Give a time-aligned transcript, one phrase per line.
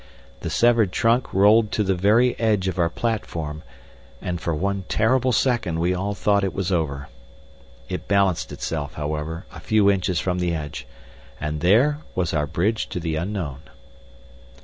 [0.39, 3.61] The severed trunk rolled to the very edge of our platform,
[4.19, 7.07] and for one terrible second we all thought it was over.
[7.87, 10.87] It balanced itself, however, a few inches from the edge,
[11.39, 13.59] and there was our bridge to the unknown.